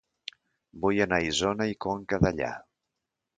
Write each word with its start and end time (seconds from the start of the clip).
Vull 0.85 1.01
anar 1.05 1.19
a 1.19 1.27
Isona 1.27 1.67
i 1.73 1.77
Conca 1.87 2.21
Dellà 2.25 2.51